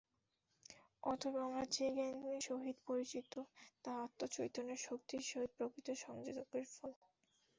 [1.03, 3.33] অতএব আমরা যে জ্ঞানের সহিত পরিচিত,
[3.85, 6.91] তাহা আত্মচৈতন্যের শক্তির সহিত প্রকৃতির সংযোগের ফল।